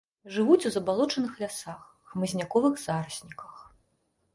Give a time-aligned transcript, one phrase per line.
[0.35, 3.53] Жывуць у забалочаных лясах, хмызняковых зарасніках.